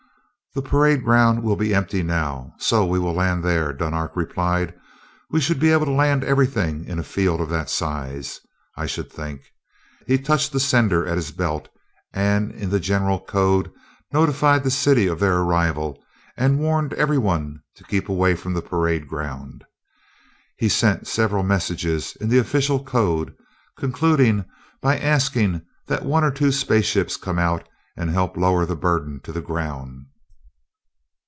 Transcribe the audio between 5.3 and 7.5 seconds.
should be able to land everything in a field of